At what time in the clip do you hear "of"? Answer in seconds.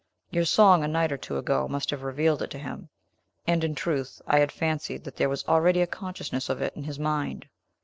6.49-6.59